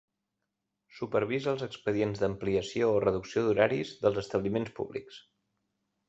Supervisa 0.99 1.51
els 1.51 1.65
expedients 1.65 2.23
d'ampliació 2.23 2.87
o 2.93 3.03
reducció 3.03 3.43
d'horaris 3.49 3.91
dels 4.07 4.17
establiments 4.23 4.73
públics. 4.81 5.21